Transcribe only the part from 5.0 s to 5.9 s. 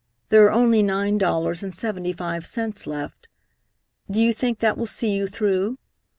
you through?